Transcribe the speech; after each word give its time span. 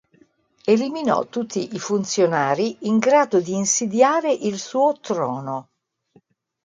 Eliminò 0.65 1.27
tutti 1.27 1.75
i 1.75 1.79
funzionari 1.79 2.87
in 2.87 2.97
grado 2.97 3.39
di 3.39 3.53
insidiare 3.53 4.33
il 4.33 4.57
suo 4.57 4.93
trono. 4.99 5.69